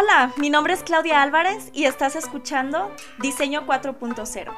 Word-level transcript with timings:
Hola, 0.00 0.32
mi 0.36 0.48
nombre 0.48 0.74
es 0.74 0.84
Claudia 0.84 1.22
Álvarez 1.22 1.70
y 1.72 1.86
estás 1.86 2.14
escuchando 2.14 2.94
Diseño 3.18 3.66
4.0. 3.66 4.54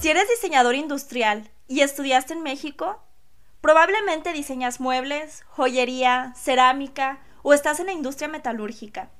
Si 0.00 0.08
eres 0.10 0.28
diseñador 0.28 0.74
industrial 0.74 1.48
y 1.68 1.82
estudiaste 1.82 2.32
en 2.32 2.42
México, 2.42 3.00
probablemente 3.60 4.32
diseñas 4.32 4.80
muebles, 4.80 5.44
joyería, 5.46 6.32
cerámica 6.34 7.20
o 7.44 7.54
estás 7.54 7.78
en 7.78 7.86
la 7.86 7.92
industria 7.92 8.26
metalúrgica. 8.26 9.10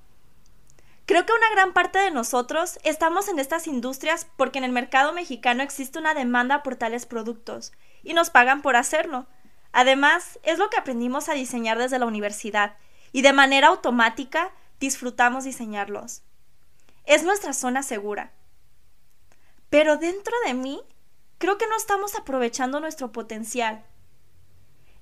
Creo 1.07 1.27
que 1.27 1.33
una 1.35 1.51
gran 1.51 1.75
parte 1.75 1.99
de 1.99 2.11
nosotros 2.11 2.79
estamos 2.83 3.29
en 3.29 3.39
estas 3.39 3.67
industrias 3.67 4.27
porque 4.37 4.59
en 4.59 4.65
el 4.65 4.73
mercado 4.73 5.13
mexicano 5.13 5.63
existe 5.63 5.99
una 5.99 6.15
demanda 6.15 6.63
por 6.63 6.77
tales 6.77 7.05
productos 7.05 7.73
y 8.03 8.15
nos 8.15 8.31
pagan 8.31 8.63
por 8.63 8.77
hacerlo. 8.77 9.27
Además, 9.73 10.39
es 10.45 10.59
lo 10.59 10.71
que 10.71 10.79
aprendimos 10.79 11.29
a 11.29 11.35
diseñar 11.35 11.79
desde 11.79 11.99
la 11.99 12.07
universidad 12.07 12.77
y 13.13 13.21
de 13.21 13.35
manera 13.35 13.69
automática 13.69 14.53
disfrutamos 14.81 15.45
diseñarlos. 15.45 16.23
Es 17.05 17.23
nuestra 17.23 17.53
zona 17.53 17.83
segura. 17.83 18.33
Pero 19.69 19.99
dentro 19.99 20.35
de 20.47 20.55
mí, 20.55 20.81
creo 21.37 21.59
que 21.59 21.67
no 21.67 21.77
estamos 21.77 22.15
aprovechando 22.15 22.81
nuestro 22.81 23.13
potencial. 23.13 23.85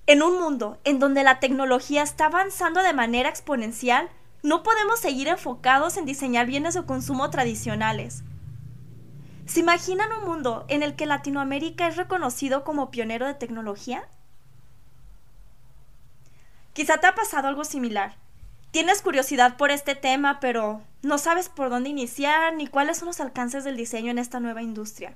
En 0.07 0.23
un 0.23 0.41
mundo 0.41 0.81
en 0.83 0.99
donde 0.99 1.23
la 1.23 1.39
tecnología 1.39 2.03
está 2.03 2.27
avanzando 2.27 2.83
de 2.83 2.93
manera 2.93 3.29
exponencial, 3.29 4.11
no 4.43 4.63
podemos 4.63 4.99
seguir 4.99 5.29
enfocados 5.29 5.97
en 5.97 6.05
diseñar 6.05 6.47
bienes 6.47 6.75
de 6.75 6.85
consumo 6.85 7.31
tradicionales. 7.31 8.25
¿Se 9.47 9.61
imaginan 9.61 10.13
un 10.13 10.25
mundo 10.25 10.65
en 10.69 10.83
el 10.83 10.97
que 10.97 11.07
Latinoamérica 11.07 11.87
es 11.87 11.97
reconocido 11.97 12.65
como 12.65 12.91
pionero 12.91 13.27
de 13.27 13.35
tecnología? 13.35 14.09
Quizá 16.73 16.99
te 16.99 17.07
ha 17.07 17.15
pasado 17.15 17.49
algo 17.49 17.65
similar. 17.65 18.17
Tienes 18.71 19.03
curiosidad 19.03 19.57
por 19.57 19.71
este 19.71 19.95
tema, 19.95 20.41
pero 20.41 20.83
no 21.03 21.19
sabes 21.19 21.49
por 21.49 21.69
dónde 21.69 21.91
iniciar 21.91 22.55
ni 22.55 22.67
cuáles 22.67 22.99
son 22.99 23.09
los 23.09 23.21
alcances 23.21 23.65
del 23.65 23.77
diseño 23.77 24.11
en 24.11 24.19
esta 24.19 24.41
nueva 24.41 24.63
industria. 24.63 25.15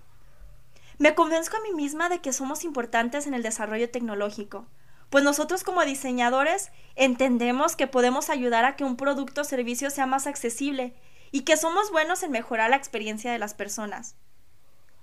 Me 0.98 1.14
convenzco 1.14 1.56
a 1.56 1.61
mí 1.61 1.72
misma 1.72 2.08
de 2.08 2.20
que 2.20 2.33
somos 2.33 2.64
importantes 2.64 3.27
en 3.27 3.34
el 3.34 3.42
desarrollo 3.42 3.90
tecnológico, 3.90 4.66
pues 5.10 5.24
nosotros 5.24 5.62
como 5.62 5.84
diseñadores 5.84 6.70
entendemos 6.94 7.76
que 7.76 7.86
podemos 7.86 8.30
ayudar 8.30 8.64
a 8.64 8.76
que 8.76 8.84
un 8.84 8.96
producto 8.96 9.42
o 9.42 9.44
servicio 9.44 9.90
sea 9.90 10.06
más 10.06 10.26
accesible 10.26 10.94
y 11.30 11.42
que 11.42 11.56
somos 11.56 11.90
buenos 11.90 12.22
en 12.22 12.32
mejorar 12.32 12.70
la 12.70 12.76
experiencia 12.76 13.32
de 13.32 13.38
las 13.38 13.54
personas. 13.54 14.16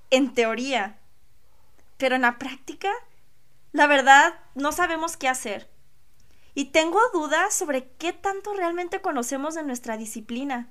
En 0.09 0.33
teoría. 0.33 0.97
Pero 1.97 2.15
en 2.15 2.23
la 2.23 2.37
práctica, 2.37 2.89
la 3.71 3.87
verdad, 3.87 4.33
no 4.55 4.71
sabemos 4.71 5.17
qué 5.17 5.27
hacer. 5.29 5.69
Y 6.55 6.65
tengo 6.65 6.99
dudas 7.13 7.53
sobre 7.53 7.89
qué 7.97 8.13
tanto 8.13 8.53
realmente 8.53 9.01
conocemos 9.01 9.55
de 9.55 9.63
nuestra 9.63 9.97
disciplina. 9.97 10.69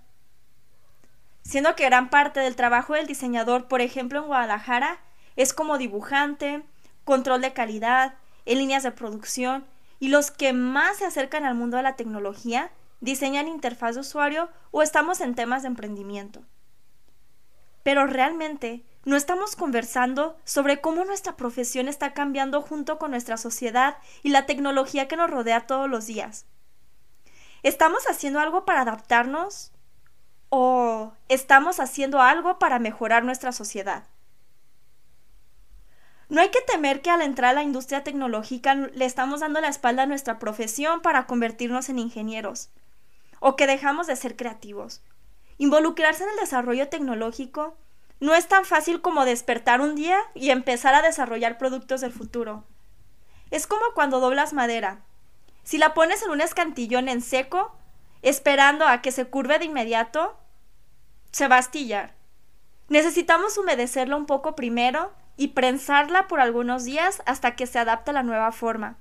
Siendo 1.43 1.75
que 1.75 1.87
gran 1.87 2.11
parte 2.11 2.41
del 2.41 2.55
trabajo 2.55 2.95
del 2.95 3.07
diseñador, 3.07 3.67
por 3.67 3.81
ejemplo 3.81 4.21
en 4.21 4.27
Guadalajara, 4.27 5.01
es 5.35 5.53
como 5.53 5.79
dibujante, 5.79 6.63
control 7.05 7.41
de 7.41 7.53
calidad, 7.53 8.15
en 8.45 8.59
líneas 8.59 8.83
de 8.83 8.93
producción 8.93 9.65
y 9.99 10.09
los 10.09 10.31
que 10.31 10.53
más 10.53 10.97
se 10.99 11.07
acercan 11.07 11.45
al 11.45 11.55
mundo 11.55 11.77
de 11.77 11.85
la 11.85 11.97
tecnología 11.97 12.71
diseñan 13.01 13.49
interfaz 13.49 13.95
de 13.95 14.01
usuario 14.01 14.49
o 14.71 14.83
estamos 14.83 15.21
en 15.21 15.35
temas 15.35 15.63
de 15.63 15.69
emprendimiento. 15.69 16.43
Pero 17.83 18.07
realmente 18.07 18.85
no 19.05 19.17
estamos 19.17 19.57
conversando 19.57 20.37
sobre 20.45 20.81
cómo 20.81 21.05
nuestra 21.05 21.37
profesión 21.37 21.89
está 21.89 22.15
cambiando 22.15 22.63
junto 22.63 22.99
con 22.99 23.11
nuestra 23.11 23.37
sociedad 23.37 23.99
y 24.23 24.31
la 24.31 24.47
tecnología 24.47 25.09
que 25.09 25.17
nos 25.17 25.31
rodea 25.31 25.67
todos 25.67 25.91
los 25.91 26.07
días. 26.07 26.47
¿Estamos 27.65 28.05
haciendo 28.09 28.39
algo 28.41 28.65
para 28.65 28.83
adaptarnos 28.83 29.73
o 30.49 31.13
estamos 31.29 31.81
haciendo 31.81 32.21
algo 32.21 32.59
para 32.59 32.79
mejorar 32.79 33.25
nuestra 33.25 33.53
sociedad? 33.53 34.05
No 36.33 36.41
hay 36.41 36.49
que 36.49 36.63
temer 36.63 37.03
que 37.03 37.11
al 37.11 37.21
entrar 37.21 37.51
a 37.51 37.53
la 37.53 37.63
industria 37.63 38.05
tecnológica 38.05 38.75
le 38.75 39.05
estamos 39.05 39.41
dando 39.41 39.61
la 39.61 39.69
espalda 39.69 40.05
a 40.05 40.07
nuestra 40.07 40.39
profesión 40.39 41.03
para 41.03 41.27
convertirnos 41.27 41.91
en 41.91 41.99
ingenieros, 41.99 42.71
o 43.39 43.55
que 43.55 43.67
dejamos 43.67 44.07
de 44.07 44.17
ser 44.17 44.35
creativos. 44.35 45.03
Involucrarse 45.59 46.25
en 46.25 46.31
el 46.31 46.37
desarrollo 46.37 46.89
tecnológico 46.89 47.77
no 48.19 48.35
es 48.35 48.49
tan 48.49 48.65
fácil 48.65 49.03
como 49.03 49.27
despertar 49.27 49.83
un 49.83 49.95
día 49.95 50.19
y 50.33 50.49
empezar 50.49 50.95
a 50.95 51.03
desarrollar 51.03 51.59
productos 51.59 52.01
del 52.01 52.13
futuro. 52.13 52.65
Es 53.51 53.67
como 53.67 53.85
cuando 53.95 54.19
doblas 54.19 54.55
madera. 54.55 55.03
Si 55.65 55.77
la 55.77 55.93
pones 55.93 56.23
en 56.23 56.31
un 56.31 56.41
escantillón 56.41 57.11
en 57.11 57.21
seco, 57.21 57.77
esperando 58.23 58.87
a 58.87 59.03
que 59.03 59.13
se 59.13 59.27
curve 59.27 59.59
de 59.59 59.67
inmediato, 59.67 60.35
se 61.31 61.47
va 61.47 61.57
a 61.57 61.59
astillar. 61.59 62.15
Necesitamos 62.89 63.59
humedecerla 63.59 64.17
un 64.17 64.25
poco 64.25 64.57
primero 64.57 65.13
y 65.37 65.49
prensarla 65.49 66.29
por 66.29 66.41
algunos 66.41 66.85
días 66.85 67.23
hasta 67.27 67.57
que 67.57 67.67
se 67.67 67.79
adapte 67.79 68.11
a 68.11 68.15
la 68.15 68.23
nueva 68.23 68.53
forma. 68.53 68.97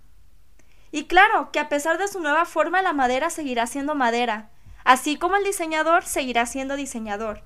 Y 0.92 1.06
claro, 1.06 1.52
que 1.52 1.60
a 1.60 1.70
pesar 1.70 1.98
de 1.98 2.08
su 2.08 2.20
nueva 2.20 2.46
forma 2.46 2.82
la 2.82 2.94
madera 2.94 3.30
seguirá 3.30 3.68
siendo 3.68 3.96
madera, 3.96 4.50
así 4.84 5.18
como 5.18 5.36
el 5.36 5.44
diseñador 5.44 6.04
seguirá 6.04 6.46
siendo 6.46 6.76
diseñador. 6.76 7.44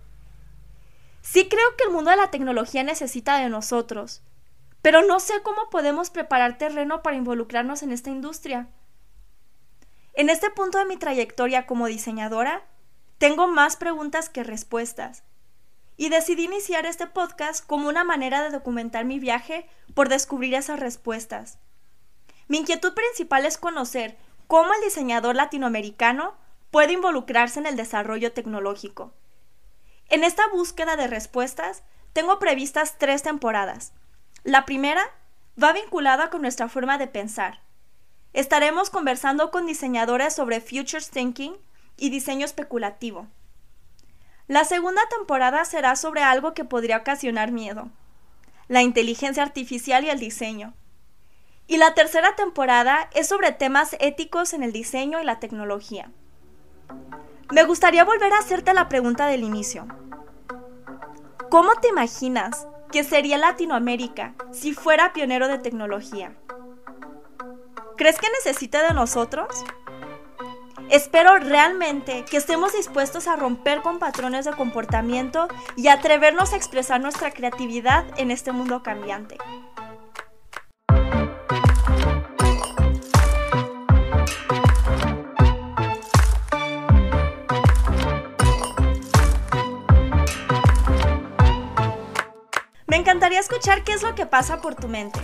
Sí 1.22 1.47
creo 1.47 1.75
que 1.78 1.85
el 1.85 1.91
mundo 1.91 2.12
de 2.12 2.18
la 2.18 2.31
tecnología 2.31 2.84
necesita 2.84 3.38
de 3.38 3.50
nosotros, 3.50 4.22
pero 4.81 5.01
no 5.01 5.19
sé 5.19 5.41
cómo 5.44 5.69
podemos 5.69 6.09
preparar 6.09 6.57
terreno 6.57 7.01
para 7.01 7.18
involucrarnos 7.18 7.84
en 7.84 7.91
esta 7.91 8.09
industria. 8.09 8.68
En 10.13 10.29
este 10.29 10.50
punto 10.50 10.78
de 10.78 10.85
mi 10.85 10.97
trayectoria 10.97 11.66
como 11.66 11.88
diseñadora, 11.88 12.63
tengo 13.18 13.47
más 13.47 13.75
preguntas 13.75 14.29
que 14.29 14.44
respuestas 14.44 15.24
y 15.97 16.09
decidí 16.09 16.45
iniciar 16.45 16.85
este 16.85 17.07
podcast 17.07 17.66
como 17.66 17.88
una 17.88 18.03
manera 18.03 18.44
de 18.44 18.50
documentar 18.50 19.06
mi 19.06 19.19
viaje 19.19 19.67
por 19.94 20.09
descubrir 20.09 20.53
esas 20.53 20.79
respuestas. 20.79 21.57
Mi 22.47 22.57
inquietud 22.57 22.94
principal 22.94 23.45
es 23.45 23.57
conocer 23.57 24.17
cómo 24.47 24.73
el 24.73 24.81
diseñador 24.81 25.35
latinoamericano 25.35 26.35
puede 26.72 26.94
involucrarse 26.94 27.59
en 27.59 27.66
el 27.66 27.75
desarrollo 27.75 28.33
tecnológico. 28.33 29.13
En 30.09 30.23
esta 30.23 30.47
búsqueda 30.50 30.95
de 30.95 31.07
respuestas, 31.07 31.83
tengo 32.13 32.38
previstas 32.38 32.97
tres 32.97 33.23
temporadas. 33.23 33.94
La 34.44 34.66
primera 34.66 35.03
va 35.62 35.73
vinculada 35.73 36.29
con 36.29 36.41
nuestra 36.41 36.69
forma 36.69 36.97
de 36.97 37.07
pensar. 37.07 37.62
Estaremos 38.33 38.89
conversando 38.89 39.50
con 39.50 39.66
diseñadores 39.66 40.35
sobre 40.35 40.59
Futures 40.59 41.09
Thinking 41.09 41.56
y 41.97 42.09
diseño 42.09 42.45
especulativo. 42.45 43.27
La 44.47 44.63
segunda 44.63 45.01
temporada 45.09 45.66
será 45.66 45.95
sobre 45.95 46.22
algo 46.22 46.53
que 46.53 46.66
podría 46.66 46.97
ocasionar 46.97 47.51
miedo, 47.51 47.89
la 48.67 48.83
inteligencia 48.83 49.41
artificial 49.41 50.03
y 50.06 50.09
el 50.09 50.19
diseño. 50.19 50.75
Y 51.66 51.78
la 51.78 51.95
tercera 51.95 52.35
temporada 52.35 53.09
es 53.13 53.28
sobre 53.28 53.51
temas 53.51 53.95
éticos 54.00 54.53
en 54.53 54.61
el 54.61 54.72
diseño 54.72 55.19
y 55.19 55.23
la 55.23 55.39
tecnología. 55.39 56.11
Me 57.51 57.63
gustaría 57.63 58.03
volver 58.03 58.33
a 58.33 58.38
hacerte 58.38 58.73
la 58.75 58.88
pregunta 58.88 59.25
del 59.25 59.44
inicio. 59.44 59.88
¿Cómo 61.50 61.73
te 61.81 61.88
imaginas 61.88 62.67
que 62.91 63.03
sería 63.03 63.39
Latinoamérica 63.39 64.35
si 64.51 64.73
fuera 64.73 65.12
pionero 65.12 65.47
de 65.47 65.57
tecnología? 65.57 66.35
¿Crees 67.97 68.19
que 68.19 68.29
necesita 68.29 68.88
de 68.88 68.94
nosotros? 68.94 69.66
Espero 70.90 71.40
realmente 71.40 72.26
que 72.30 72.38
estemos 72.38 72.74
dispuestos 72.74 73.28
a 73.28 73.36
romper 73.36 73.82
con 73.82 73.98
patrones 73.98 74.46
de 74.46 74.52
comportamiento 74.52 75.48
y 75.76 75.88
atrevernos 75.88 76.54
a 76.54 76.58
expresar 76.58 77.02
nuestra 77.02 77.32
creatividad 77.32 78.06
en 78.18 78.30
este 78.30 78.52
mundo 78.52 78.84
cambiante. 78.84 79.38
Me 92.86 92.98
encantaría 92.98 93.40
escuchar 93.40 93.84
qué 93.84 93.94
es 93.94 94.04
lo 94.04 94.14
que 94.14 94.26
pasa 94.26 94.62
por 94.62 94.76
tu 94.76 94.88
mente. 94.88 95.20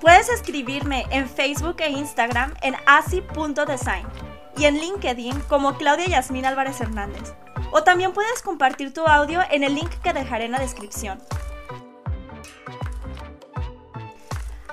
Puedes 0.00 0.28
escribirme 0.28 1.06
en 1.10 1.28
Facebook 1.28 1.76
e 1.80 1.90
Instagram 1.90 2.54
en 2.62 2.76
asi.design 2.86 4.21
y 4.56 4.64
en 4.64 4.78
LinkedIn 4.78 5.40
como 5.42 5.76
Claudia 5.76 6.06
Yasmín 6.06 6.46
Álvarez 6.46 6.80
Hernández. 6.80 7.34
O 7.70 7.82
también 7.82 8.12
puedes 8.12 8.42
compartir 8.42 8.92
tu 8.92 9.06
audio 9.06 9.40
en 9.50 9.64
el 9.64 9.74
link 9.74 9.90
que 10.02 10.12
dejaré 10.12 10.44
en 10.44 10.52
la 10.52 10.58
descripción. 10.58 11.22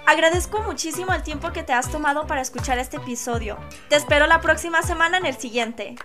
Agradezco 0.06 0.62
muchísimo 0.64 1.14
el 1.14 1.22
tiempo 1.22 1.52
que 1.52 1.62
te 1.62 1.72
has 1.72 1.92
tomado 1.92 2.26
para 2.26 2.42
escuchar 2.42 2.80
este 2.80 2.98
episodio. 2.98 3.60
Te 3.90 3.96
espero 3.96 4.26
la 4.26 4.42
próxima 4.42 4.82
semana 4.82 5.18
en 5.18 5.28
el 5.28 5.38
siguiente. 5.38 5.96